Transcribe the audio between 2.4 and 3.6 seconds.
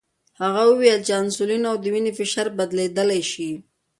بدلیدلی شي.